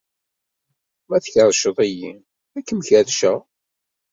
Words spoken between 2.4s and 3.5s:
ad kem-kerrceɣ.